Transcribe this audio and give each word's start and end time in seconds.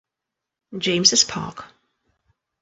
James's 0.75 1.23
Park. 1.23 1.63